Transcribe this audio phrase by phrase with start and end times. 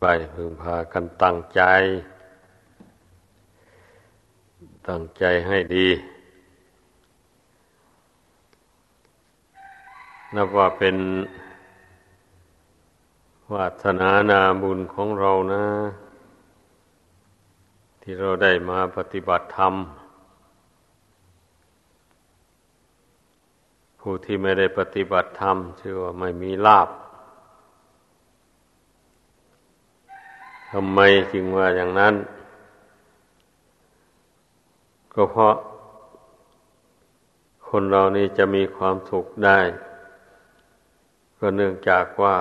[0.00, 1.62] ไปพึงพากันตั้งใจ
[4.88, 5.88] ตั้งใจให้ดี
[10.34, 10.96] นับว่าเป็น
[13.52, 15.64] วาสนานาบุญของเรานะ
[18.00, 19.74] ที่เราได้มาปฏิบัติธรรม
[24.00, 26.88] ผู้ที่ไม่ได้ปฏิบัติธรรมชื่อว่าไม่มีลาบ
[30.70, 31.00] ทำไม
[31.32, 32.14] จึงว่าอย่างนั้น
[35.14, 35.54] ก็เพราะ
[37.68, 39.60] คนเรานี่จะมีความสุขได้
[41.38, 42.36] ก็เนื่องจากว่า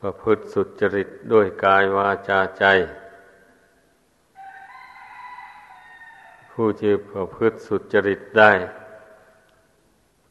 [0.00, 2.64] ประพฤติสุจริตด้วยกายวาจาใจ
[6.50, 8.52] ผู้ที่ประพฤติสุจริตได้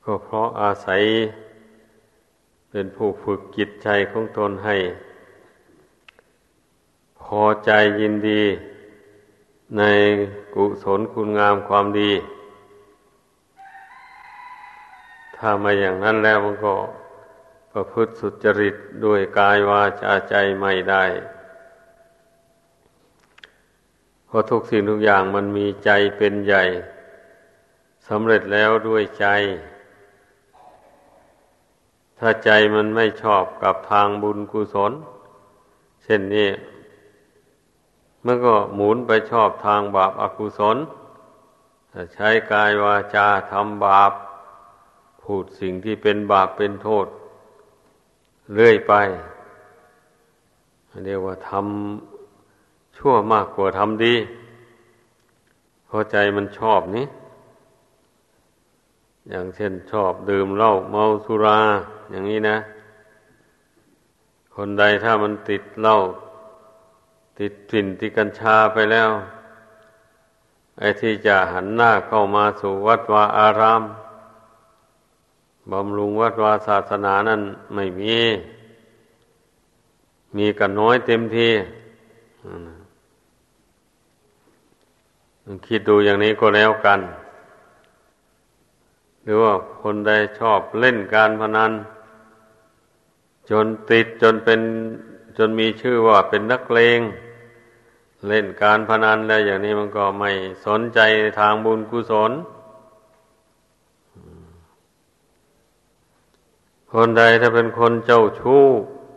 [0.04, 1.02] ก็เพราะอาศัย
[2.70, 4.78] เป็นผู้ฝึกจิตใจของตนให้
[7.32, 8.44] พอใจยินดี
[9.78, 9.82] ใน
[10.54, 12.12] กุศลคุณงามความดี
[15.36, 16.74] ถ้ามาอย่างนั้นแล้วมันก็
[17.72, 21.04] ประพฤติสุจริตด้วยกายวาจาใจไม่ได้
[24.26, 26.64] เพราะทุกสิ่งทุกอย่างมันมีใจเป็นใหญ่
[28.08, 29.28] สำเร็จแล้วด้วยใจ
[32.20, 34.92] ถ้าใจมันไม่ชอบกับทางบุญกุศล
[36.04, 36.50] เช่นนี้
[38.28, 40.78] มันก็หมุนไปชอบทางบาปอากุศล
[42.14, 44.12] ใช้กายวาจาทำบาป
[45.22, 47.08] พูดสิ่งที่เป็นบาปเป็นโทษ
[48.54, 48.94] เรื่อยไป
[51.06, 54.16] เรียกว่าทำชั่วมากกว่าทำดี
[55.86, 57.06] เพอใจมันชอบนี้
[59.30, 61.60] อย่างเช่นชอบดื่มเหล้าเมาสุรา
[62.12, 62.58] อย่างนี้นะ
[64.56, 65.98] คนใดถ้ามันติดเหล้า
[67.38, 69.10] ติดกลิ่นติดกัญชาไปแล้ว
[70.80, 73.84] ไอ้ที่จะหันหน้าเข้ามาสู่วัดวาอาราม
[75.72, 77.42] บำรุงวัดวาศาสนานั้น
[77.74, 78.18] ไม่มี
[80.38, 81.50] มีกันน้อยเต็มที
[85.66, 87.00] คิดดูอย่างนี้ก็แล้วกัน
[89.24, 91.72] หรือว่าคนใดชอบเล่นการพนัน
[93.50, 94.62] จนติดจนเป็น
[95.38, 97.00] จนมีชื่อว่าเป็นนักเลง
[98.26, 100.32] เล่นการพนันแล้วอย่างนี้มันก็ไม่
[100.66, 101.00] สนใจ
[101.40, 102.32] ทางบุญกุศล
[106.94, 108.64] คนใดถ้าเป็นคนเจ้าชู้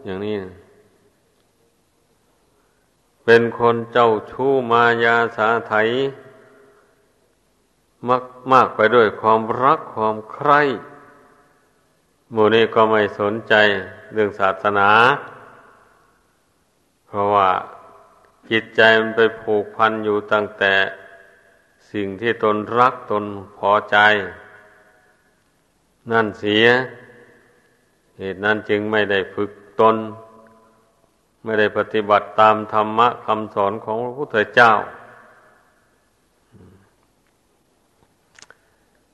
[0.05, 0.37] อย่างนี้
[3.25, 5.75] เป็นคนเจ้าชู้มายาสาไถ
[8.09, 10.61] มากมากไปด้วยความรักความใคร่
[12.33, 13.55] หมู่นี้ก็ไม่สนใจ
[14.13, 14.91] เรื่องศาสนา
[17.07, 17.49] เพราะว่า
[18.51, 20.75] จิตใจมันไปผูกพันอยู่ตั้งแต่
[21.93, 23.25] สิ่งที่ตนรักตน
[23.59, 23.97] พอใจ
[26.11, 26.67] นั่นเสีย
[28.19, 29.97] เหตุนั้นจึงไม่ได้ฝึกตน
[31.45, 34.73] ไม่ได้ปฏิบัติตามธรรมะคำสอนของพระพุทธเจ้า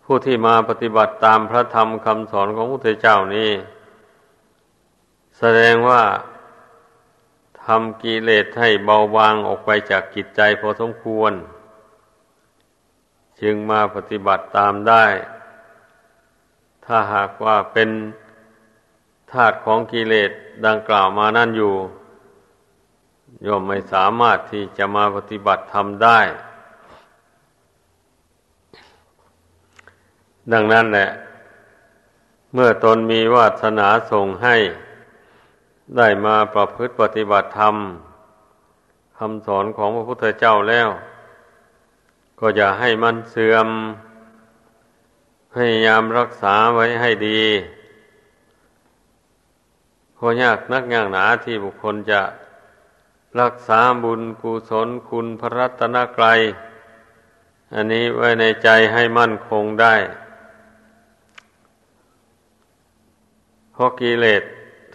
[0.05, 3.51] ผู้ที่มาปฏิบัติตามพระธรรมคำสอนของพระพุทธเจ้านี้
[5.39, 6.03] แสดงว่า
[7.67, 11.33] ทำกิเลสให้เบาบางออกไปจากกิจใจพอสมควร
[13.41, 15.05] จึงมาปฏิบัติตามได้
[16.85, 17.91] ถ้าหากว่าเป็น
[19.33, 20.31] ธาตุของกิเลส
[20.67, 21.75] ดังกล่าวมานั่นอยู่
[23.47, 26.21] ย่อมไม่สามารถที่จะมาปฏิบัติทำได้
[30.53, 31.09] ดังนั้นแหละ
[32.53, 34.57] เมื่อตนมีวาสนาส่งให้
[35.95, 37.77] ได้มาประพฤติปฏิบัติธรรม
[39.19, 40.89] คำสอนของพระพุทธเจ้าแล้ว
[42.39, 43.69] ก็อย่าให้มันเสื่อม
[45.53, 47.43] พยายามรักษาไว้ให้ดี
[50.15, 52.21] เพราะยากนักยากหนาที่บุคคลจะ
[53.41, 56.41] รักษาบุญกุศลคุณพระรัตนกรัย
[57.75, 59.95] อันนี้ไว้ในใจให้มั่นคงได้
[63.73, 64.43] เพราะกิเลส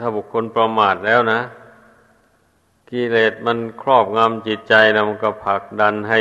[0.04, 1.42] ถ้าบุคคลประมาทแล้วนะ
[2.90, 6.20] กิเลสมันครอบงำจิตใจนะมันก็ผลักดันให้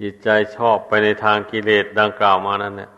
[0.00, 2.90] จิตใจชอบไปในทางกิเลสดังกล่าวมานั้นเนี่ย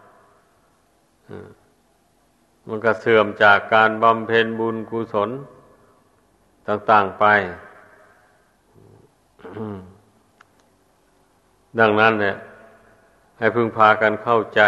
[2.68, 5.30] มันก็เสื่อมจากการบำเพ็ญบุญกุศล
[6.68, 7.24] ต่าง ๆ ไป
[11.78, 12.36] ดังนั้นเนี่ย
[13.38, 14.62] ให้พึงพากันเข้าใจ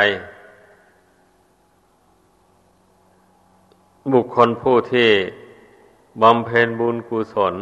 [4.13, 5.11] บุคคลผู้ที่
[6.23, 7.55] บำเพ็ญบุญกุศล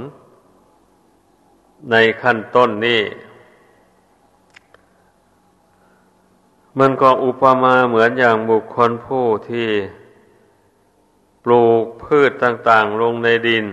[1.91, 3.03] ในขั้นต้นนี้
[6.79, 9.69] มันก็อุปมาเหมือนอย่างบุคคลผู้ที่
[11.45, 13.67] ปลูกพืชต่างๆลงในดิน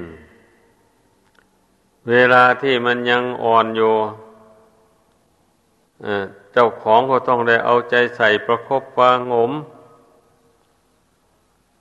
[2.09, 3.93] เวลาที่มันยังอ่อนอยู่
[6.53, 9.51] เจ้าของก็ต้องได้เอาใจใส่ประคบวางงม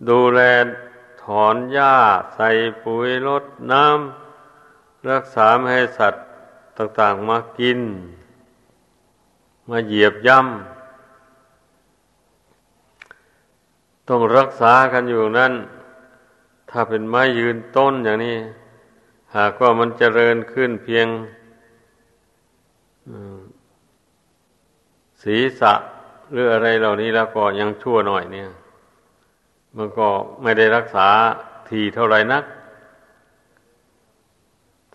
[0.09, 0.41] ดูแล
[1.23, 1.95] ถอนหญ้า
[2.35, 2.49] ใส่
[2.83, 6.25] ปุ๋ยลดน้ำรักษาไม่ให้สัตว์
[6.77, 7.81] ต่างๆมากิน
[9.69, 10.49] มาเหยียบย่ำ
[14.09, 15.53] ต้องรักษากันอยู่นั่น
[16.71, 18.39] ถ้าเป็นไม้ยืนต้นอย่างนี้
[19.37, 21.07] หากว่ามันเจริญขึ้นเพียง
[25.23, 25.73] ศีรษะ
[26.33, 28.49] หรืออะไรเหล่านี้แล้วก็ยังชั่วหน่อยเนี่ย
[29.77, 30.09] มันก็
[30.43, 31.09] ไม่ได้รักษา
[31.69, 32.45] ทีเท่าไรนัก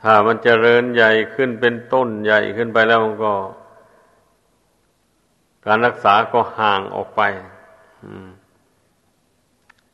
[0.02, 3.34] ถ้ามันจเจริญใหญ่ขึ้นเป็นต้นใหญ่ขึ้นไปแล้วมันก็
[5.66, 7.22] การรักษาก็ห่างออกไป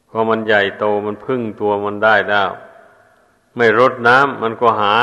[0.10, 2.50] พอมันใหญ่โตมันพึ่งตัวมันได้แล้ว
[3.56, 4.95] ไม่รดน้ำมันก็หา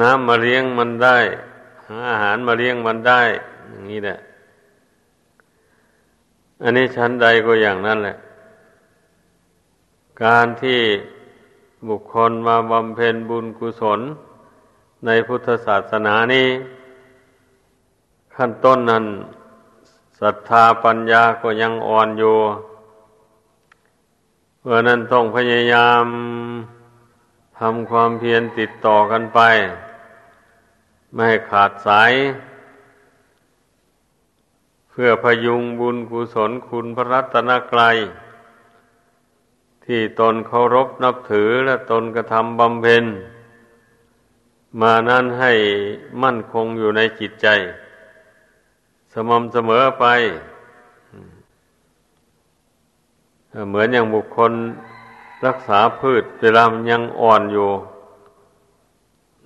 [0.00, 1.18] น้ำมาเลี้ยงมันได้
[1.88, 3.22] หาอาหารมาเลี้ยงมันได้
[3.70, 4.18] อย่างนี้แหละ
[6.62, 8.16] อันนี้ชั้นใดก็อย่างนั้นแหละ
[10.24, 10.80] การที่
[11.88, 14.00] บุคคลมาบำเพ็ญบุญกุศล
[15.06, 16.48] ในพุทธศาสนานี้
[18.34, 19.04] ขั้นต้นนั้น
[20.20, 22.36] ศรัทธาปัญญาก็ยังอ่อนอยู่
[24.60, 26.04] เพราะนั้นต้องพยายาม
[27.58, 29.40] ทำความเพียรติดต่อกันไป
[31.12, 32.12] ไม่ให้ขาดสาย
[34.90, 37.98] เพื่อพยุงบุญกุศลคุณพระรัตนกรัย
[39.86, 43.04] ที่ตนเคารพนับถือและตนกระทำบำเพ็ญ
[44.80, 45.52] มานั้นให้
[46.22, 47.46] มั่นคงอยู่ในจิตใจ
[49.12, 50.04] สม่ำเสมอไป
[53.68, 54.52] เหมือนอย่างบุคคล
[55.46, 57.68] รักษาพืชเวลามันยังอ่อนอยู่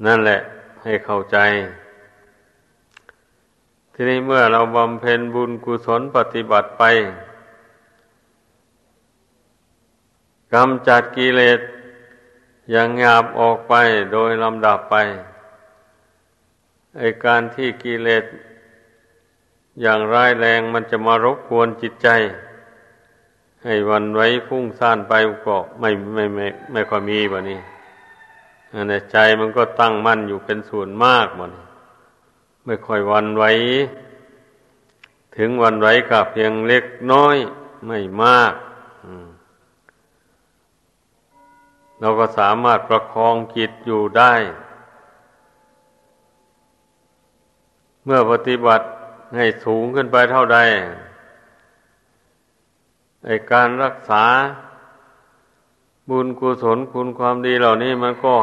[0.05, 0.39] นั่นแหละ
[0.83, 1.39] ให้เข้าใจ
[3.93, 6.85] ทีนี้เมื่อเราบำเพ็ญบุญกุศลปฏิบัติไป
[10.53, 11.61] กำจัดกิเลส
[12.71, 13.75] อย่างหยาบออกไป
[14.13, 14.97] โดยลำดับไป
[16.99, 18.25] ไอการที่กิเลส
[19.81, 22.09] อย่างร้ายแรงมันจะมารบกวนจิตใจ
[23.65, 25.13] ให้วันไว้พุ่งซ่านไป
[25.47, 27.59] ก็ไม่ไม่ไม่ไม่ค่อยมีแบบนี้
[28.89, 31.51] ในใจมันก็ตั้งมั่นอยู่เป็นส่วนมากหมด
[32.65, 33.45] ไม่ค่อยวันไหว
[35.37, 37.37] ถึงวันไหวก็เพียงเล็กน้อย
[37.87, 38.53] ไม่มาก
[42.01, 44.33] เราก็สามารถประคองจิตอยู่ได้
[48.05, 48.87] เมื่อปฏิบัติ
[49.37, 50.59] ให้สูงขึ้นไปเท่าใด
[53.25, 54.25] ในการรักษา
[56.09, 58.37] บุญกุศลคุณความดีเหล่านี้มันก็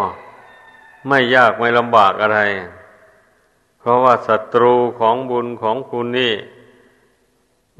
[1.07, 2.39] ไม่ยากไม่ลำบากอะไร
[3.79, 6.33] เพราะว่าศัตรูของบุญของคุณนี่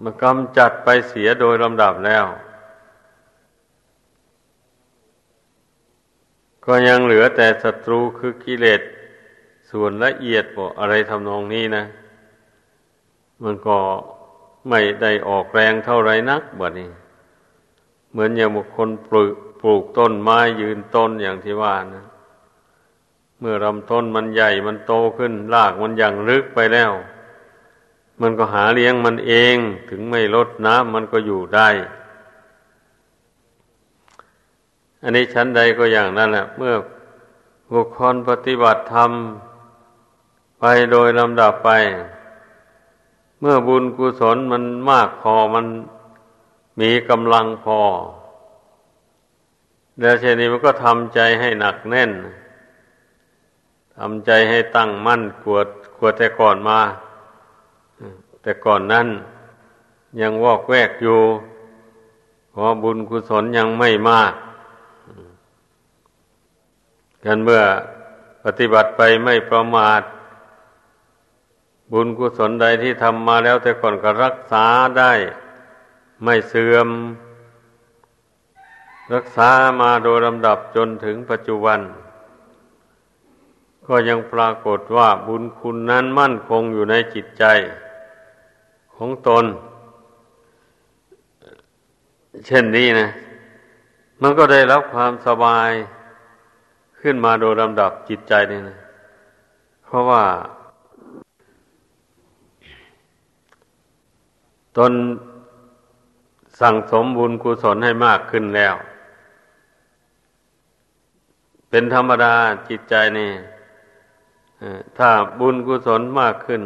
[0.01, 2.25] มันกำจัดไปเสียโดยลำดับแล้ว
[6.67, 8.81] ก็ยังเหลือแต่ศัตรูคือกิเลส
[9.71, 11.83] ส่วนละเอียดบ่อะไรทำนองนี้นะ
[13.43, 13.77] มันก็
[14.69, 16.89] ไม่ได้ออกแรงเท่าไรนักบ่นี้
[18.11, 22.05] เหมือนอย่างบุคคลปลูกปลูกต้นไม้ยืนต้นอย่างที่ว่านะ
[23.39, 26.91] เมื่อลำต้นมันใหญ่มันโตขึ้นรากมันอย่างลึกไปแล้ว
[28.21, 29.55] มันก็หาเลี้ยงมันเอง
[29.89, 31.69] ถึงไม่ลดน้ำมันก็อยู่ได้
[35.01, 36.75] อันนี้ชั้นใดก็อย่างนั้นแหละเมื่อ
[37.71, 39.11] บุคคลปฏิบัติธรรม
[40.59, 41.69] ไปโดยลำดับไป
[43.39, 45.65] เมื่อบุญกุศลมันมากพอมัน
[46.79, 47.79] มีกำลังพอ
[49.99, 52.11] แล้วเช่นนี้มันก็ทำใจให้หนักแน่น
[53.97, 56.79] ทำใจให้ตั้งมั่นกวดกวดแต่ก่อนมา
[58.41, 59.07] แต่ก่อนนั้น
[60.21, 61.19] ยังวอกแวกอยู่
[62.51, 64.33] เพราะบุญกุศลยังไม่มาก
[67.27, 67.63] กันเมื่อ
[68.43, 70.01] ปฏิบัติไปไม่ประมาท
[71.91, 74.65] บุญกุศลใดที่ทำมาแล้วแต่ก่อนก็รักษา
[74.99, 75.13] ได้
[76.23, 76.89] ไม่เสื่อม
[79.13, 79.49] รักษา
[79.81, 81.79] มาโดยลำดับจนถึงปัจจุบัน
[83.87, 87.43] ก็ยังปรากฏว่าบุญคุณนั้นมั่นคงอยู่ในจิตใจ
[88.95, 89.45] ของตน
[92.45, 93.07] เช่นนี้นะ
[94.21, 95.71] มันก็ได้รับความสบาย
[97.07, 98.77] ขึ้นมาโดยลำดับจิตใจนี่นะ
[99.85, 100.23] เพราะว่า
[104.77, 104.93] ตน
[106.61, 108.75] สั่งสมบุญกุศลให้มากขึ้นแล้ว
[111.69, 112.33] เป็นธรรมดา
[112.69, 113.31] จิตใจนี่
[114.97, 115.09] ถ้า
[115.39, 116.61] บุญกุศลมากขึ้น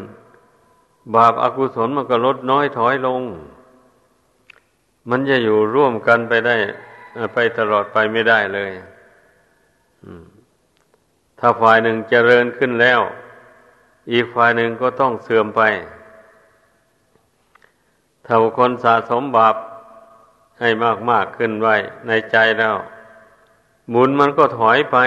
[1.15, 3.21] บาปอากุศลมันก็ลดน้อยถอยลง
[5.09, 6.55] มันจะอยู่ร่วมกันไปได้
[7.33, 8.71] ไปตลอดไปไม่ได้เลย
[11.43, 13.01] ถ้าฝ่ายหนึ่งเจริญขึ้นแล้ว
[14.11, 15.61] อีกฝ่ายหนึ่งก็ต้องเสื่อมไป
[18.25, 19.55] ถ้าคนสะสมบาป
[20.59, 21.75] ให้มากมากขึ้นไว้
[22.07, 22.75] ในใจแล้ว
[23.93, 24.97] บุญมันก็ถอยไป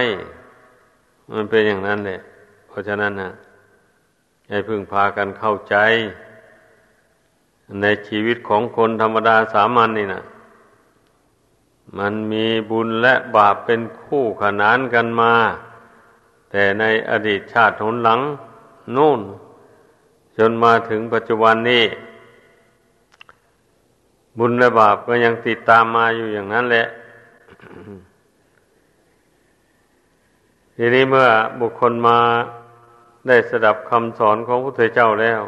[1.33, 2.21] มันเป็นอย่างนั้นเลย
[2.69, 3.31] เพราะฉะนั้นนะ
[4.49, 5.77] ให้พึ่งพากันเข้าใจ
[7.81, 10.23] ในชีวิตของคนธรรมดาสามัญนนี่นะ
[11.99, 15.33] มันมีบุญและบาปเป็นคู่ขนานกันมา
[16.57, 18.21] แต่ในอดีตชาติหนหลัง
[18.97, 19.21] นู่น
[20.39, 21.85] จนมาถึงปัจจุบันนี้
[24.39, 26.87] บุญและบาปก็ยังติดตามมาอยู่อย่างนั้นแหละ
[30.77, 31.29] ทีนี้เมื่อ
[31.61, 32.19] บุคคลมา
[33.27, 35.43] ได้สดับคำสอนของพระพุทธเจ้าแล้ว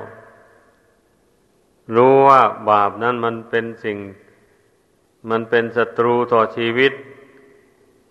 [1.95, 3.99] รู้ว่าบาปนั้นมันเป็นสิ่ง
[5.31, 6.93] มันเป็นศัตรูต่อชีวิต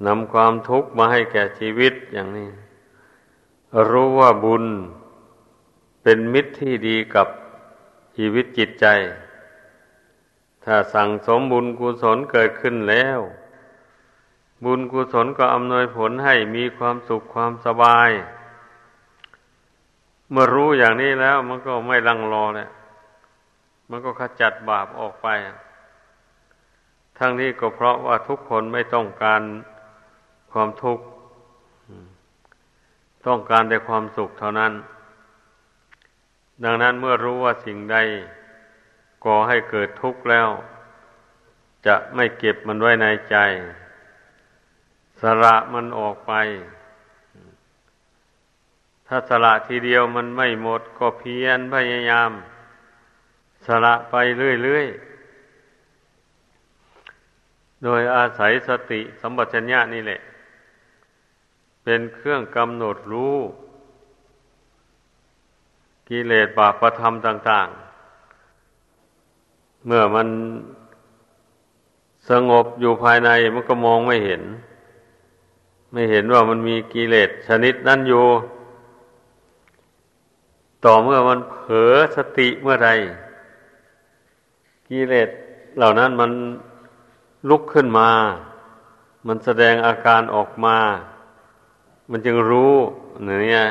[0.05, 2.49] นำความทุกข์มาให้แก่ชีวิตอย่างนี้
[3.91, 4.63] รู้ว่าบุญ
[6.01, 7.27] เป็นมิตรที่ดีกับ
[8.15, 8.85] ชีวิตจิตใจ
[10.63, 13.19] ถ้าสั่งสมบุญกุศลเกิดขึ้นแล้ว
[14.65, 18.09] บุญกุศลก็อำนวยผลให้มีความสุขความสบาย
[20.31, 22.69] เมื่อรู้อย่างนี้แล้วมันก็ไม่ลังรอเลย
[23.89, 25.27] มันก็ขจัดบาปออกไป
[27.17, 29.41] ทั้งนี้ก็เพราะว่าทุกคนไม่ต้องการ
[30.51, 31.05] ความทุกข์
[33.27, 34.73] ต้องการแต่ความสุขเท่านั้น
[36.63, 37.97] ดังนั้นเมื่อรู้ว่าสิ่งใด
[39.25, 40.49] ก่อให้เกิดทุกข์แล้ว
[41.85, 43.35] จะไม่เก็บมันไว้ในใจ
[45.21, 46.33] สละมันออกไป
[49.07, 52.31] ถ้าสละทีเดียวมันไม่หมดก็เพียรพยายาม
[53.65, 54.15] สละไป
[54.63, 54.95] เรื่อยๆ
[57.83, 60.19] โดยอาศัยสติสัมปชัญญะนี่แหละ
[61.87, 63.37] เป็นเครื่องกำหนดรู้
[66.09, 67.67] กิเลสบาปประธรรมต่าง
[69.01, 70.27] ๆ เมื่อมัน
[72.29, 74.41] สงบอยู่ภายในมันก็มองไม่เห็น
[75.93, 78.25] ไม่เห็นว่ามันมีกิเลสชนิดนั้นอยู่
[80.85, 82.89] ต่อเมื่อมันเผลอสติเมื่อใด
[84.89, 85.29] กิเลส
[85.77, 86.31] เหล่านั้นมัน
[87.49, 88.09] ลุกขึ้นมา
[89.27, 90.77] มันแสดงอาการออกมา
[92.09, 92.73] มันจึงรู้
[93.23, 93.63] เนี่ย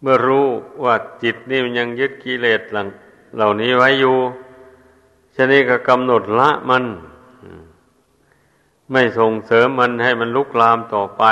[0.00, 0.46] เมื่อรู้
[0.84, 2.88] ว่าจิตนี่มันยังยึดกิเลสหลัง
[3.36, 4.16] เหล่านี้ไว้อยู่
[5.34, 6.84] ฉะนี้ก็กำหนดละมัน
[8.92, 11.24] ไม่ส่งเสริมมันให้มันลุกลามต่อไป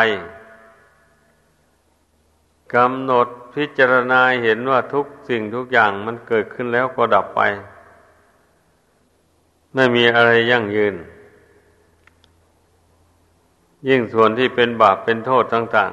[2.74, 7.40] กำหนดพิจารณาเห็นว่าทุกสิ่งทุกอย่างมันเกิดขึ้นแล้วก็ดับไป
[9.74, 10.94] ไม่มีอะไรยั่งยืน
[13.88, 15.92] ยิ่งส่วนที่เป็นบาปเป็นโทษต่าง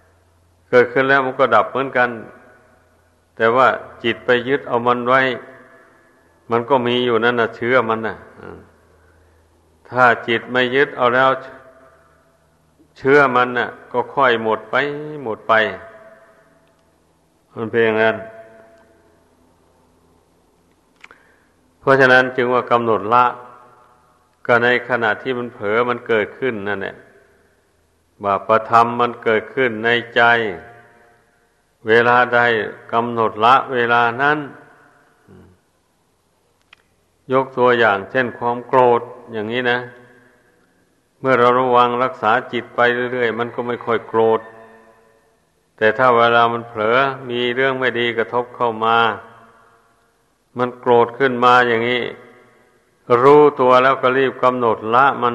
[0.00, 2.10] ๆ เกิดขึ้นแล้วมันก็ดับเหมือนกัน
[3.36, 3.68] แต่ว่า
[4.04, 5.20] จิตไปยึดเอามันไว้
[6.50, 8.16] มันก็มีอยู่นั่นนะเชื้อมันนะ
[9.88, 11.30] ถ้าจิตไม่ยึดเอาแล้ว
[12.98, 14.74] เชื่อมันน่ะ ก็ค่อยหมดไป
[15.24, 15.52] หมดไป
[17.54, 18.16] มันเป็นอย่างนั้น
[21.80, 23.24] เพราะฉะนั้นจึงว่ากำหนดละ
[24.46, 26.96] ก็ในขณะที่มันเผลอมันเกิดขึ้นนั่นแหละ
[28.24, 30.22] บาปธรรมมันเกิดขึ้นในใจ
[31.88, 32.40] เวลาใด
[32.92, 34.38] กำหนดละเวลานั้น
[37.32, 39.78] ยกตัวอย่างเช่นความโกรธอย่างนี้นะ
[41.20, 42.80] เมื่อเราระวังรักษาจิตไป
[43.12, 44.40] เรื่อยๆ มันก็ไม่ค่อยโกรธ
[45.76, 46.98] แต่ถ้าเวลามันเผลอ
[47.30, 48.98] มีเรื่องไม่ดีกระทบเข้ามา
[50.58, 52.02] มันโกรธขึ้นมาอย่างนี้
[53.22, 55.34] รู้ตัวแล้วก็รีบกำหนดละมัน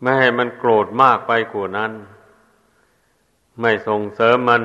[0.00, 1.92] ไม่ให้มันโกรธมากไปกว่านั้น
[3.60, 4.64] ไม่ส่งเสริมมัน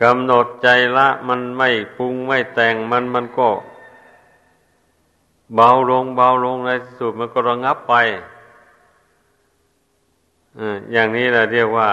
[0.00, 3.48] กำหนดใจละมันไม่ปรุงไม่แต่งมันมันก็
[5.54, 7.94] เบาลงเบาลงในที่สุดมันก็ระงับไป
[10.92, 11.90] อย่างนี้แหละเรียกว่า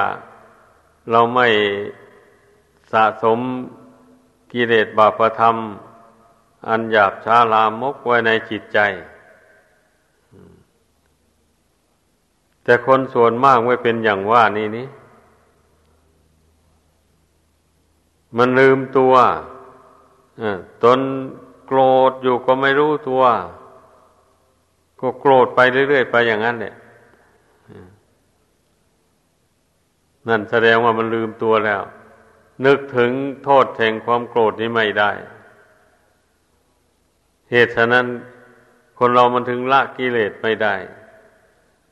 [1.11, 1.47] เราไม่
[2.91, 3.39] สะสม
[4.51, 5.55] กิเลสบาปธรรม
[6.67, 8.79] อันหยาบช้าลามกไว้ในจิตใจ
[12.63, 14.87] แต่คนส่วนมากไม่เป็นอย่างว่านี่นี่
[18.37, 19.13] มันลืมตัว
[20.83, 20.99] ตน
[21.65, 23.23] โกรธอยู่ก็ไม่รู้ตัว
[24.99, 26.75] ก็โกรธไปเรื่อยๆไปอย่างนั้นเนี่ย
[30.27, 31.81] นั่นแสดงว่ามันลืมตัวแล้ว
[32.65, 33.11] นึกถึง
[33.43, 35.11] โทษแห่งความโกรธนี้ไม่ได้
[37.51, 38.05] เหตุฉะนั้น
[38.99, 40.75] คนเรามันถึงละกิเลสไม่ได้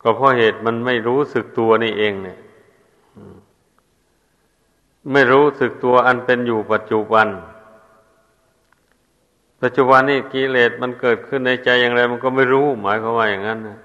[0.02, 2.38] ก็เพราะเหตุมันไม่รู้สึกตัวนี่เองเนี่ย
[5.12, 7.28] ไม่รู้สึกตัวอันเป็นอยู่ปัจจุบัน
[9.62, 13.78] ปัจจุบันนี่กิเลสมันเกิดขึ้นในใจอย่างไร มันก็ไม่รู้ หมายความว่าอย่างนั้นนะ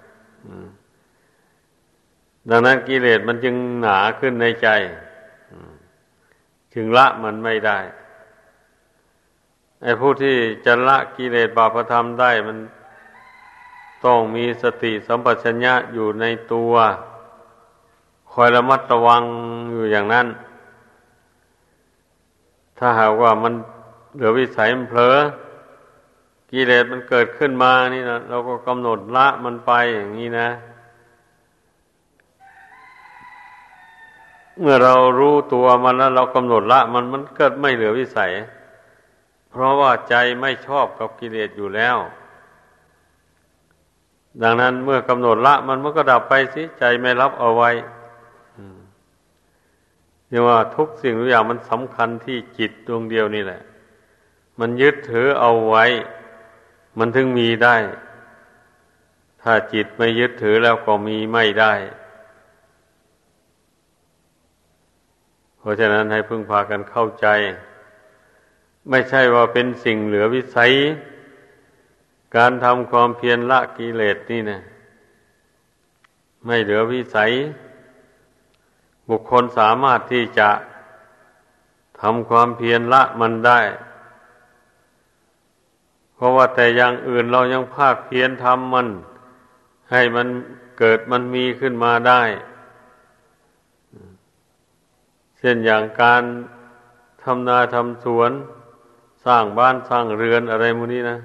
[2.50, 4.68] ดังนั้นกิเลสมันจึงหนาขึ้นในใจ
[6.74, 7.78] จึงละมันไม่ได้
[9.82, 12.58] ไอ้ผู้ที่จะละกิเลสบาปธรรมได้มัน
[14.04, 16.72] ต้องมีสติสัมปชัญญะอยู่ในตัว
[18.32, 19.22] คอยระมัดระวัง
[19.72, 20.26] อยู่อย่างนั้น
[22.78, 23.52] ถ้าหากว่ามัน
[24.14, 25.16] เหลือวิสัยมันเผลอ
[26.50, 30.48] กิเลสมันเกิดขึ้นมานี่นะเราก็กำหนดละมันไปอย่างนี้นะ
[34.60, 38.32] เมื่อเรารู้ตัวมันแล้วเรากำหนดละมันมันเกิดไม่เหลือวิสัย
[39.52, 41.96] เพราะว่าใจไม่ชอบกับกิเลสอยู่แล้ว
[44.42, 47.70] ดังนั้นเมื่อกำหนดละมันมันก็ดับไปสิใจไม่รับเอาไว้
[50.28, 53.62] เรียกว่าทุกสิ่งทุกอย่างมันสำคัญที่จิตดวงเดียวนี่แหละ
[54.60, 55.84] มันยึดถือเอาไว้
[56.98, 57.76] มันถึงมีได้
[59.42, 61.72] ถ้าจิตไม่ยึดถือแล้วก็มีไม่ได้
[65.58, 67.26] เพราะฉะนั้นให้พึ่งพากันเข้าใจ
[68.88, 70.72] ไม่ใช่ว่าเป็นสิ่งเหลือวิสัย
[72.36, 74.60] การทำความเพียรละกิเลสนี่นะ
[76.46, 77.30] ไม่เหลือวิสัย
[79.08, 80.50] บุคคลสามารถที่จะ
[82.00, 83.60] ทำความเพียรละมันได้
[86.14, 88.88] เพราะว่าแต่อย่างอื่นเรายังภาคเพียรทำมัน
[89.90, 90.28] ให้มัน
[90.78, 92.22] เกิดมันมีขึ้นมาได้
[95.38, 96.22] เช่นอย่างการ
[97.22, 98.30] ทำนาทำสวน
[99.24, 101.18] สร้างบ้านสร้างเรือนอะไรมูนี้นะ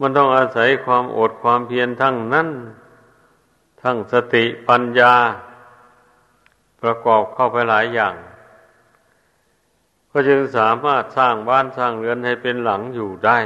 [0.00, 2.48] มันต้องอาศัยความอดความเพียรทั้งนั้น
[3.82, 5.14] ทั้งสติปัญญา
[6.80, 8.14] ประกอบเข้าไปหลายอย่าง
[10.10, 13.38] ก็จึงสามารถสร้างบ้านสร้างเรือนให้เป็นหลังอยู่ได้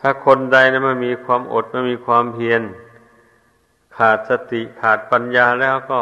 [0.00, 2.62] ถ้าคนใดนะมันมีความอดมันมีความเพียร
[3.96, 6.00] ขาดสติขาดปัญญาแล้วก็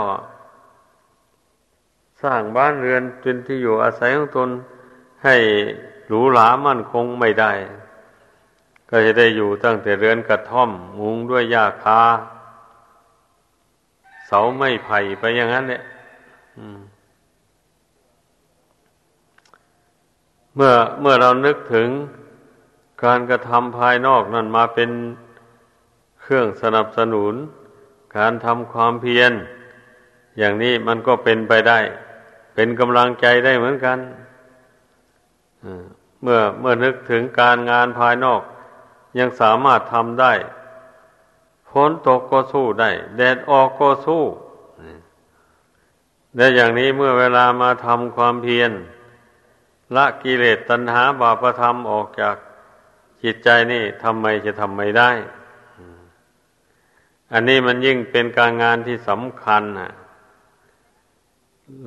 [2.22, 4.50] สร้างบ้านเรือนเป็นที่อยู่อาศัยของตน
[5.24, 5.37] ให้
[6.06, 7.52] หรูหรามั่นคงไม่ได้
[8.90, 12.02] ก็จะได้อยู่ตั้งแต่เรือนกระท่อม มุงด้วยหญ้าคา
[14.26, 15.82] เสาไม่ไผ่ไปอย่างนั้นเนี่ย
[20.54, 21.88] เมื่อเมื่อเรานึกถึง
[23.04, 24.90] การกระทำภายนอกนั่นมาเป็น
[26.20, 27.35] เครื่องสนับสนุน
[28.16, 29.32] การทำความเพียร
[30.38, 31.78] อย่างนี้มันก็เป็นไปได้
[32.54, 33.98] เป็นกำลังใจได้เหมือนกัน
[36.22, 38.42] เมื่อเมื่อนึกถึงการงานภายนอก
[39.18, 40.32] ยังสามารถทำได้
[41.70, 44.24] ฝนตกก็สู้ได้ แดดออกก็สู้
[46.36, 48.72] และอย่างนี้เมื่อเวลามาทำความเพียร
[49.96, 52.36] ละกิเลสตัณหาบาปธรรมออกจาก
[53.22, 55.10] จิตใจนี่ทำไมจะทำไม่ได้
[57.32, 59.92] อันนี้มันยิ่งเป็นการงานที่สำคัญนะ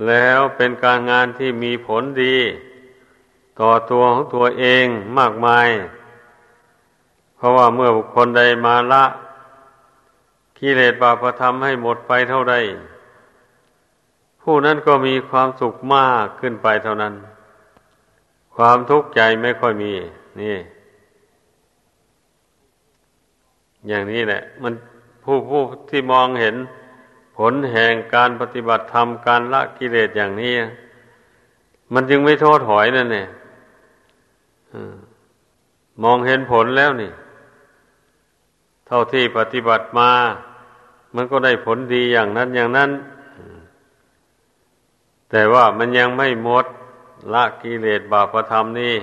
[0.07, 2.37] แล้วเป็นการงานที่มีผลดี
[3.59, 4.85] ต่อตัวของตัวเอง
[5.17, 5.67] มากมาย
[7.35, 9.03] เพราะว่าเมื่อบุคคลใดมาละ
[10.57, 12.55] กิเลสบาปธรรมให้หมดไปเท่าใด
[14.41, 17.13] ผู้นั้นก็มีความสุขมากขึ้นไปเท่านั้น
[18.55, 19.93] ความทุกข์ใจไม่ค่อยมี
[20.41, 20.57] นี่
[23.87, 24.73] อย่างนี้แหละ มัน
[25.23, 26.55] ผู้ผู้ที่มองเห็น
[27.35, 30.53] ผลแห่งการปฏิบัติธรรมการละกิเลสอย่างนี้
[31.93, 33.27] มันจึงไม่โทษถอยนั่นเนี่ย
[36.03, 37.11] มองเห็นผลแล้วนี่
[38.87, 40.11] เท่าที่ปฏิบัติมา
[41.15, 42.91] มันก็ได้ผลดีอย่างนั้นอย่างนั้น
[45.29, 46.65] แต่ว่ามันยังไม่หมด
[47.33, 48.95] ละกิเลสบาปธรรมนี่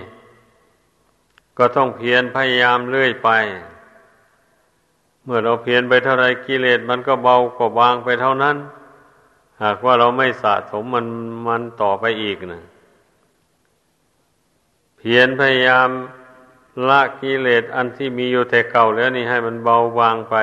[1.59, 3.31] ก็ต้องเพียรพยายามเรื่อยไป
[5.25, 8.57] เมื่อเราเพียรไปเท่าไรกิเลสมันก็เบากว่าบางไปเท่านั้น
[9.63, 11.07] หากว่าเราไม่สะสมมัน
[11.49, 12.63] มันต่อไปอีกนะ
[14.97, 15.89] เพียรพยายาม
[16.89, 20.37] ละกิเลสอันที่มีอยู่แต่เก่าแล้วนี่ให้มันเบาบางไป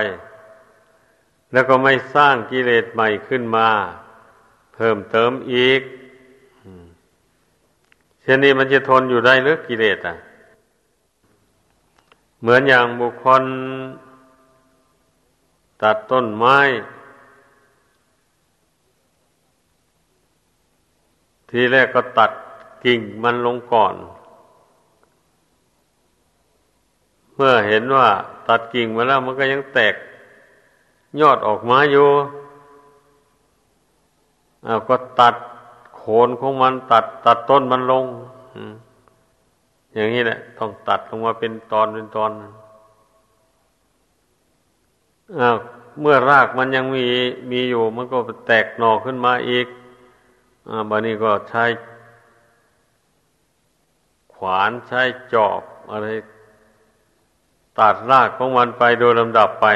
[1.52, 3.70] แล้วก็ไม่สร้างกิเลสใหม่ขึ้นมา
[4.74, 5.82] เพิ่มเติมอีก
[8.22, 10.16] เช่นนี้มันจะทนอยู่ได้หรือกิเลสอะ
[12.42, 13.44] เหมือนอย่างบุคคล
[15.84, 16.58] ตัดต้นไม้
[21.50, 22.32] ทีแรกก็ตัด
[22.84, 23.96] กิ่งมันลงก่อน
[27.34, 28.08] เมื่อเห็นว่า
[28.48, 29.96] ตัดกิ่งมาแล้วมันก็ยังแตก
[31.22, 32.08] ยอดออกมาอยู่
[34.66, 35.36] อาก็ตัด
[35.98, 38.06] โคนของมันตัด ตัดต้นมันลง
[39.94, 42.32] อย่างนี้แหละ ต้องตัดลงมาเป็นตอนเป็นตอน
[46.02, 47.06] เมื่อรากมันยังมี
[47.52, 49.68] มีอยู่ มันก็แตกหน่อขึ้นมาอีก
[50.70, 51.64] อ่าบันนี้ก็ใช้
[54.34, 55.02] ขวานใช้
[55.34, 55.62] จอบ
[55.92, 56.08] อะไร
[57.80, 59.68] ตัดรากของมันไปโดยลำดับไป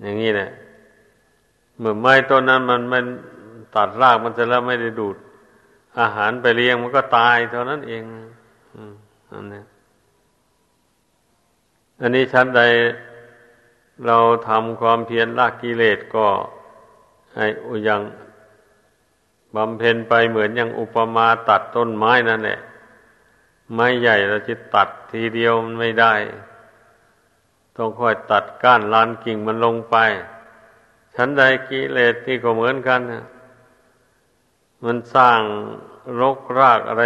[0.00, 0.50] อย่างนี้แหละ
[1.78, 3.04] เมื่อไม้ต้นนั้นมันมัน
[3.76, 5.16] ตัดรากมันจะแล้วไม่ได้ดูด
[6.00, 8.02] อาหารไปเลี้ยงมันก็ตายเท่านั้นเอง
[9.32, 9.62] อันนี้
[12.00, 12.62] อันนี้ชั้นใด
[14.06, 16.26] เราทำความเพียรละกิเลสก็
[17.34, 17.46] ให้
[17.84, 18.02] อย่าง
[19.56, 22.60] บำเพ็ญไปเหมือนอย่างอุปมาตัดต้นไม้นั่นแหละ
[23.72, 26.14] ไม้ใหญ่เราจะตัดทีเดียวมันไม่ได้
[27.76, 29.96] ต้องค่อยตัดก้านลานกิ่งมันลงไป
[31.14, 33.00] ชั้นใดกิเลสที่ก็เหมือนกัน
[34.84, 35.40] มันสร้าง
[36.20, 37.04] รกรากอะไร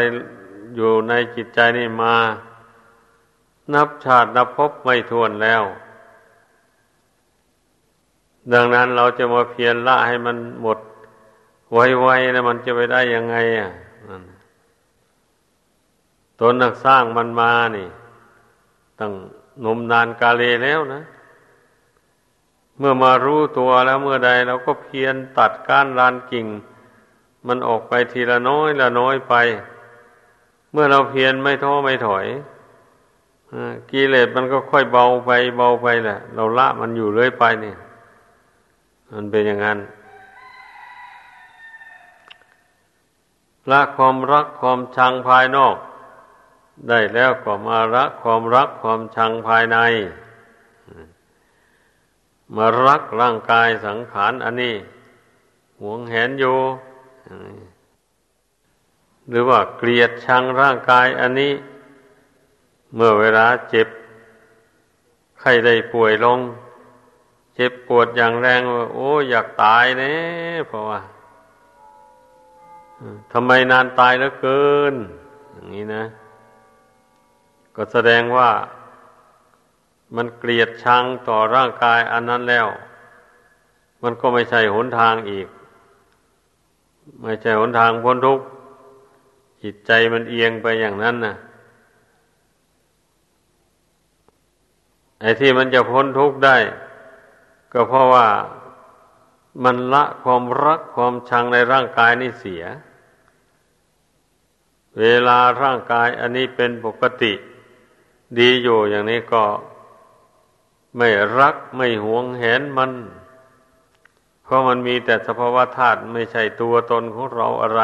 [0.76, 2.16] อยู่ในจิตใจนี่มา
[3.74, 5.62] นับชาตินับพบไม่ทวนแล้ว
[8.52, 10.78] ดังนั้นเราจะมาเพียรละให้มันหมด
[11.72, 13.70] ไวๆนะมันจะไปได้ยังไงอะ
[16.40, 17.88] ตนนักสร้างมันมานี่
[18.98, 19.12] ตั้ง
[19.64, 21.02] นมนานกาเลแล้วนะ
[22.78, 26.46] เมื่อมารู้ตัวแล้วเมื่อใดเราก็เพียรตัดก้านลานกิ่ง
[27.46, 29.34] มันออกไปทีละน้อยละน้อยไป
[30.72, 32.26] เมื่อเราเพียรไม่ท้อไม่ถอย
[33.90, 37.76] กิเลสมันก็ค่อยเบาไปเบาไปแหละ เราละมันอยู่เรื่อยไปเนี่ย
[39.12, 39.78] มันเป็นอย่างนั้น
[43.70, 45.76] ละความรักความชังภายนอก
[46.88, 49.78] ได้แล้วก็มารักความรักความชังภายใน
[52.56, 54.74] มารักร่างกายสังขารอันนี้
[55.80, 56.58] หวงแหนอยู่
[59.28, 61.52] หรือว่าเกลียดชังร่างกายอันนี้
[62.94, 63.88] เมื่อเวลาเจ็บ
[65.40, 66.38] ใครได้ป่วยลง
[67.60, 70.14] เจ็บปวดอย่างแรงว่าโอ้ อยากตายเน่
[70.68, 71.00] เพราะว่า
[73.32, 74.94] ทำไมนานตายเหลือเกิน
[75.52, 76.04] อย่างนี้นะ
[77.76, 78.50] ก็แสดงว่า
[80.16, 82.66] มันเกลียดชังต่อร่างกายอันนั้นแล้ว
[84.02, 85.48] มันก็ไม่ใช่หนทางอีก
[87.22, 88.44] ไม่ใช่หนทางพ้นทุกข์
[89.62, 91.34] จิตใจมันเอียงไปอย่างนั้นนะ
[95.20, 96.56] ไอ้ที่มันจะพ้นทุกข์ได้
[97.72, 98.28] ก็เพราะว่า
[99.64, 102.64] มันละความรักความชังในร่างกายนี่เสีย
[104.98, 107.32] เวลาร่างกายอันนี้เป็นปกติ
[108.38, 109.44] ดีอยู่อย่างนี้ก็
[110.96, 112.92] ไม่รักไม่หวงแหนมัน
[114.42, 117.82] เพราะมันมีแต่สภาวะธาตุไม่ใช่ตัวตนของเราอะไร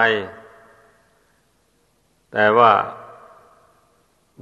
[2.33, 2.73] แต่ว่า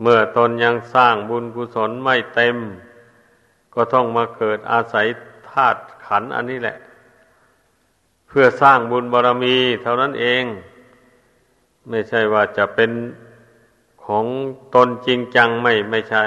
[0.01, 2.57] เมื่อตนยังสร้างบุญกุศลไม่เต็ม
[3.75, 5.07] ก็ต้องมาเกิดอาศัย
[5.53, 6.77] ธาตุขันอันนี้แหละ
[8.29, 10.45] เพื่อสร้างบุญบารรมี เท่านั้นเอง
[11.89, 12.91] ไม่ใช่ว่าจะเป็น
[14.05, 14.25] ของ
[14.75, 16.25] ตนจริงจังไม่ไม่ใช่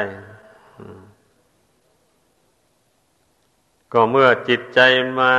[3.91, 4.79] ก็เมื่อจิตใจ
[5.19, 5.31] มา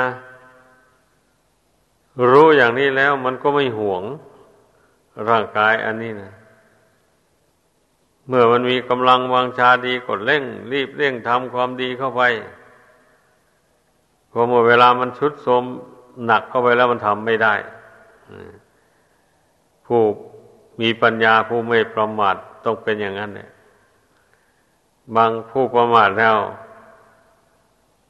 [2.30, 4.02] รู้อย่างนี้แล้วมันก็ไม่หวง
[5.28, 6.32] ร่างกายอันนี้นะ
[8.28, 12.22] เมื่อมันมีกำลังวังชาดีกดเร่ง รีบเร่งทำความดีเข้าไป
[14.38, 15.64] พอหมดเวลามันชุดโทม
[16.26, 17.54] หนักเข้าไปแล้วมันทำไม่ได้
[19.86, 20.00] ผู้
[20.80, 23.50] มีปัญญาผู้ไม่ประมาทต้องเป็นอย่างนั้นเนี่ย
[25.16, 26.36] บางผู้ประมาทแล้ว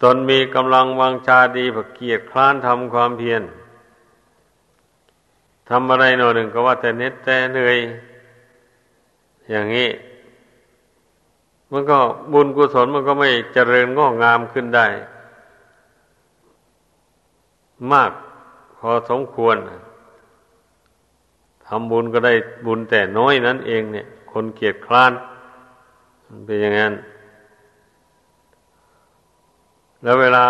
[0.02, 3.42] ตนมีกำลังวังชาดีผักเกียรคลานทำความเพียร
[5.70, 7.78] ทำอะไรหน่อยหนึ่งก็ว่าแต่เน็ดแต่เหนื่อย
[9.50, 9.88] อย่างนี้
[11.72, 11.98] มันก็
[12.32, 14.86] บุญกุศลมันก็ไม่เจริญงอกงามขึ้นได้
[17.92, 18.10] มาก
[18.78, 19.56] พอสมควร
[21.66, 22.34] ทำบุญก็ได้
[22.66, 25.12] บุญแต่น้อยนั้นเองเนี่ย คนเกียจคร้าน
[26.44, 26.94] เป็นอย่างนั้น
[30.02, 30.46] แล้วเวลา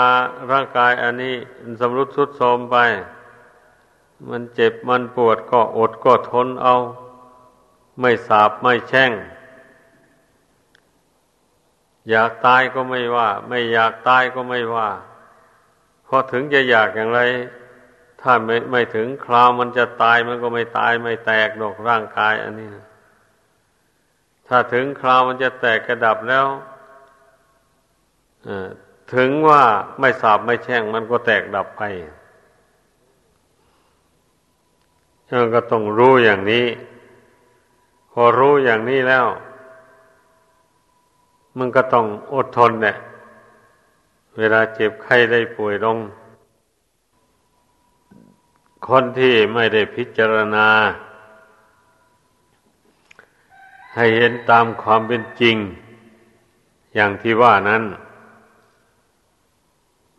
[0.50, 1.34] ร่างกายอันนี้
[1.80, 2.76] สำรุดสุดโทรมไป
[4.28, 6.74] มันเจ็บมันปวดก็อดก็ทนเอา
[8.00, 9.12] ไม่สาบไม่แช่ง
[12.10, 14.88] อยากตายก็ไม่ว่า ไม่อยากตายก็ไม่ว่า
[16.06, 17.20] พอถึงจะอยากอย่างไร
[18.22, 22.86] ถ้าไม่ไม่ถึงคราวมันจะตายมันก็ไม่ตายไม่แตกดอกร่างกาย อันนี้นะ
[24.48, 26.46] ถ้าถึงคราวมันจะแตกกระดับแล้ว
[29.14, 29.62] ถึงว่า
[30.00, 31.82] ไม่สาบไม่แช่งมันก็แตกดับไป
[35.28, 36.66] เราก็ต้องรู้อย่างนี้
[38.12, 39.26] พอรู้อย่างนี้แล้ว
[41.58, 42.96] มันก็ต้องอดทนเนี่ย
[44.38, 45.98] เวลาเจ็บไข้ได้ป่วยลง
[48.86, 50.68] คนที่ไม่ได้พิจารณา
[53.94, 55.56] ให้เห็นตามความเป็นจริง
[56.94, 57.82] อย่างที่ว่านั้น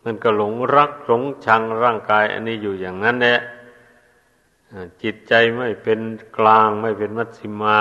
[0.02, 3.40] มันก็หลงรักหลงชังร่างกาย อันนี้อยู่อย่างนั้นแหละ
[5.02, 6.00] จิตใจไม่เป็น
[6.38, 7.78] กลางไม่เป็นมัชฌิมา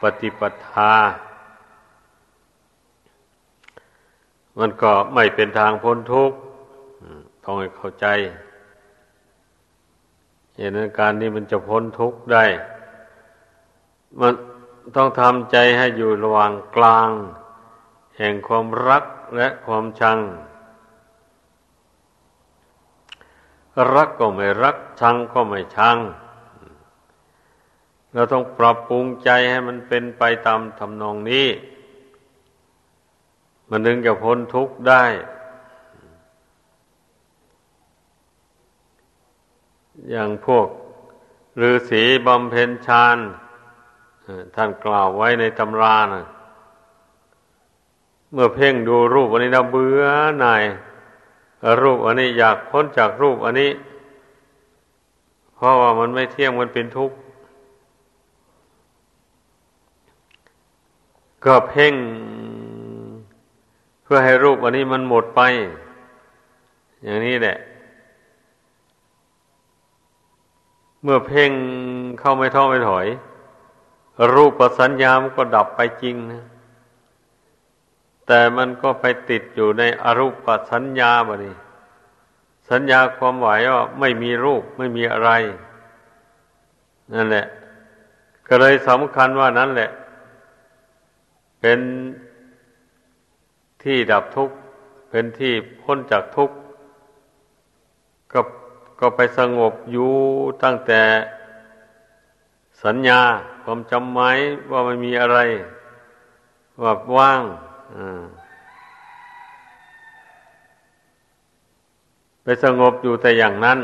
[0.00, 0.94] ปฏิปทา
[4.60, 6.36] มันก็ไม่เป็นทางพ้นทุกข์
[7.44, 8.06] ต้องให้เข้าใจ
[10.56, 12.44] เหตุการณ์นี้มันจะพ้นทุกข์ได้
[14.20, 14.32] มัน
[14.96, 17.08] ต้องทำใจให้อยู่ระหว่างกลาง
[18.18, 19.04] แห่งความรัก
[19.36, 20.18] และความชัง
[23.94, 25.98] รักก็ไม่รัก ชังก็ไม่ชัง
[28.12, 31.46] เราต้องปรับปรุงใจให้มันเป็นไปตามทำนองนี้
[33.70, 35.04] มันถึงจะพ้นทุกข์ได้
[40.10, 40.68] อย่างพวก
[41.60, 43.18] ฤาษีบำเพ็ญฌาน
[44.54, 46.24] ท่านกล่าวไว้ในตำรานะ
[48.32, 50.02] เมื่อเพ่งดูรูปอันนี้แล้วเบื่อ
[50.40, 50.62] หน่าย
[51.82, 53.70] รูปอันนี้อยากพ้นจากรูปอันนี้
[55.54, 57.16] เพราะว่ามันไม่เที่ยงมันเป็นทุกข์
[61.44, 61.94] ก็เพ่ง
[64.12, 65.40] พื่อให้รูปอันนี้มันหมดไป
[67.02, 67.56] อย่างนี้แหละ
[71.02, 71.52] เมื่อเพ่ง
[72.20, 73.06] เข้าไม่ท้อไม่ถอย
[74.34, 76.44] รูปปสัญญามันก็ดับไปจริงนะ
[78.26, 81.54] แต่มันก็ไปติดอยู่ในอรูปสัญญาบนี้
[82.70, 85.30] สัญญาความหมายว่าไม่มีรูปไม่มีอะไร
[87.14, 87.46] นั่นแหละ
[88.48, 89.90] ก็เลยสำคัญว่านั้นแหละ
[91.60, 91.80] เป็น
[93.82, 94.56] ที่ดับทุกข์
[95.10, 96.56] เป็นที่พ้นจากทุกข์
[98.32, 98.40] ก็
[99.00, 100.12] ก็ไปสงบอยู่
[100.62, 101.02] ตั้งแต่
[102.84, 103.20] สัญญา
[103.64, 104.36] ความจำหมาย
[104.70, 105.38] ว่าไม่มีอะไร
[106.82, 107.42] ว่าว่าง
[112.42, 113.78] ไปสงบอยู่แต่อย่างนั้น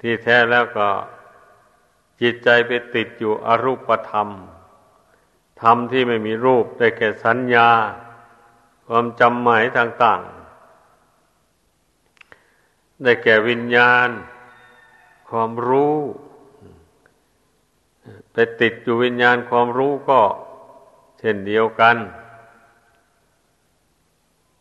[0.00, 0.88] ที่แท้แล้วก็
[2.20, 4.28] จิตใจไปติดอยู่อรูปธรรม
[5.62, 7.70] ธรรมที่ไม่มีรูปได้แก่สัญญา
[8.86, 14.08] ความจำหมายต่างๆ ได้แก่วิญญาณ
[15.28, 15.96] ความรู้
[18.32, 20.20] ไปติดอยู่วิญญาณความรู้ก็
[21.18, 21.96] เช่นเดียวกัน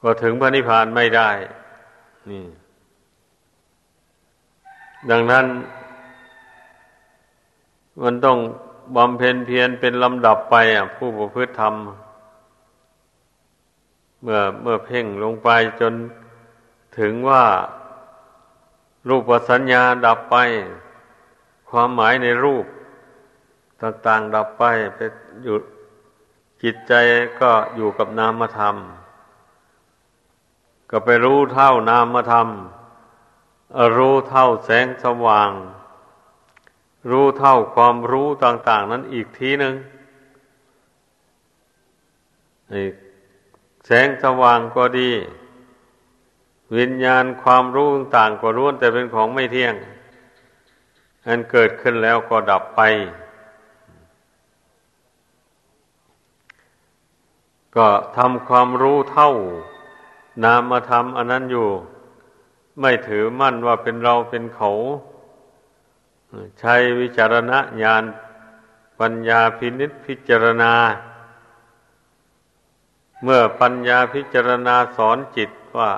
[0.01, 1.29] ก็ถึงพระนิพพานไม่ได้
[2.29, 2.45] นี่
[5.11, 5.45] ดังนั้น
[8.03, 8.37] มันต้อง
[8.95, 11.75] บำเพ็ญเพียรเป็นลำดับไปอะ ผู้ประพฤติธรรม
[14.21, 15.49] เมื่อเมื่อเพ่งลงไป
[15.81, 15.93] จน
[16.97, 17.45] ถึงว่า
[19.07, 20.35] รูปสัญญาดับไป
[21.69, 22.65] ความหมายในรูป
[23.81, 24.63] ต่างๆดับไป
[24.95, 24.99] ไป
[25.43, 25.57] อยู่
[26.63, 26.93] จิตใจ
[27.41, 28.75] ก็อยู่กับนามธรรม
[30.89, 32.47] ก็ไปรู้เท่านามธรรม
[33.97, 35.51] รู้เท่าแสงสว่าง
[37.09, 39.73] รู้เท่าความรู้ต่าง ๆ นั้นอีกทีหนึ่ง
[43.85, 45.11] แสงสว่างก็ดี
[46.77, 49.75] วิญญาณความรู้ต่างก็รู้แต่เป็นของไม่เที่ยง
[51.27, 52.81] อันเกิดขึ้นแล้วก็ดับไป
[57.75, 59.31] ก็ทำความรู้เท่า
[60.43, 61.67] นามธรรมอันนั้นอยู่
[62.81, 64.71] ไม่ถือมั่นว่าเป็นเราเป็นเขา
[66.59, 67.51] ใช้วิจารณ
[67.83, 68.03] ญาณ
[68.99, 70.73] ปัญญาพินิษพิจารณา
[73.23, 75.91] เมื่อปัญญาพิจารณาสอนจิตว่า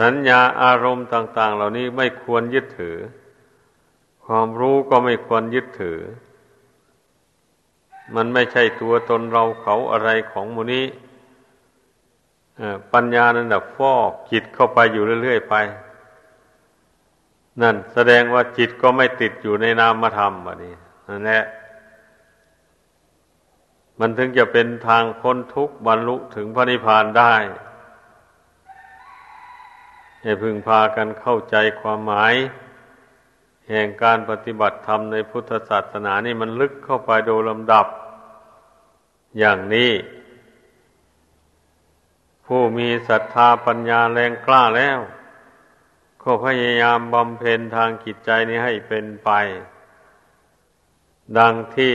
[0.00, 2.96] สัญญาอารมณ์ต่าง ๆ เหล่านี้ไม่ควรยึดถือ
[4.24, 5.98] ความรู้ก็ไม่ควรยึดถือ
[8.14, 10.84] มันไม่ใช่ตัวตนเราเขาอะไรของมูนี้
[12.92, 15.54] ปัญญานั่นแหะฟอกจิตเข้าไปอยู่เรื่อย ๆ ไป
[17.62, 20.74] นั่นแสดงว่าจิตก็ไม่ติดอยู่ในนามธรรมแบบนี้
[21.08, 21.44] นั่นแหละ
[24.00, 27.34] มันถึงจะเป็นทางพ้นทุกข์บรรลุถึงพระนิพพานได้
[30.22, 32.34] ให้พึงพากันเข้าใจความหมาย
[33.68, 37.86] แห่งการปฏิบัติธรรมในพุทธศาสนานี่มันลึกเข้าไปโดยลำดับ
[39.38, 39.92] อย่างนี้
[42.46, 44.98] ผู้มีศรัทธาปัญญาแรงกล้าแล้ว
[46.28, 49.30] ก็พยายามบำเพ็ญทางจิตใจนี้ให้เป็นไป
[51.38, 51.94] ดังที่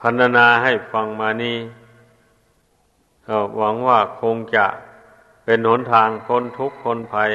[0.00, 1.58] พันนาให้ฟังมานี้
[3.56, 4.66] หวังว่าคงจะ
[5.44, 7.30] เป็นหนทางคนทุกคนภัย